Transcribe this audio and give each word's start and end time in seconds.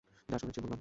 যা 0.29 0.37
শুনেছি 0.37 0.59
বললাম। 0.61 0.79